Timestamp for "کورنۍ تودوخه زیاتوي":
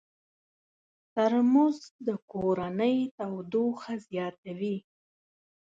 2.31-4.75